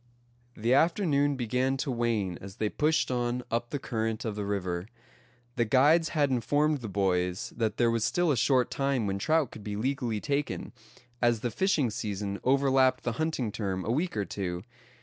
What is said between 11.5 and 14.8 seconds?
fishing season overlapped the hunting term a week or two.